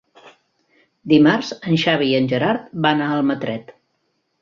[1.13, 3.75] Dimarts en Xavi i en Gerard van a Almatret.